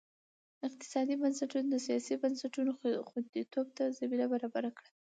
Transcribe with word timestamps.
اقتصادي 0.67 1.13
بنسټونو 1.21 1.67
د 1.71 1.75
سیاسي 1.85 2.13
بنسټونو 2.23 2.71
خوندیتوب 3.07 3.67
ته 3.77 3.83
زمینه 3.99 4.25
برابره 4.33 4.69
کړه. 4.77 4.89